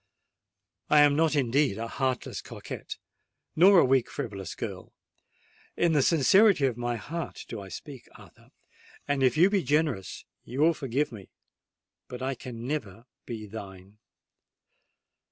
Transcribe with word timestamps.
"I 0.89 1.01
am 1.01 1.15
not 1.15 1.35
indeed 1.35 1.77
a 1.77 1.87
heartless 1.87 2.41
coquette—nor 2.41 3.77
a 3.77 3.85
weak 3.85 4.09
frivolous 4.09 4.55
girl:—in 4.55 5.91
the 5.93 6.01
sincerity 6.01 6.65
of 6.65 6.75
my 6.75 6.95
heart 6.95 7.45
do 7.47 7.61
I 7.61 7.69
speak, 7.69 8.07
Arthur;—and 8.15 9.21
if 9.21 9.37
you 9.37 9.51
be 9.51 9.61
generous 9.61 10.25
you 10.43 10.61
will 10.61 10.73
forgive 10.73 11.11
me—but 11.11 12.19
I 12.23 12.35
never 12.45 12.93
can 12.93 13.05
be 13.27 13.45
thine!" 13.45 13.99